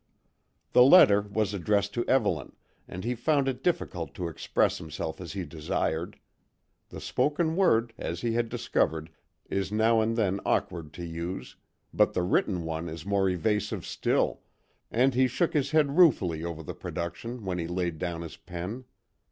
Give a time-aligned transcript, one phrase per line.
[0.73, 2.53] The letter was addressed to Evelyn,
[2.87, 6.17] and he found it difficult to express himself as he desired.
[6.89, 9.11] The spoken word, as he had discovered,
[9.47, 11.55] is now and then awkward to use,
[11.93, 14.41] but the written one is more evasive still,
[14.89, 18.85] and he shook his head ruefully over the production when he laid down his pen.